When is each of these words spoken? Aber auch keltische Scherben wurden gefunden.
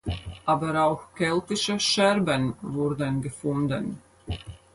Aber 0.47 0.81
auch 0.83 1.13
keltische 1.13 1.79
Scherben 1.79 2.55
wurden 2.63 3.21
gefunden. 3.21 4.01